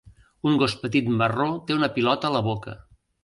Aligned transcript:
Un 0.51 0.55
gos 0.61 0.73
petit 0.85 1.11
marró 1.19 1.47
té 1.67 1.77
una 1.81 1.91
pilota 1.99 2.31
a 2.31 2.35
la 2.39 2.43
boca. 2.51 2.75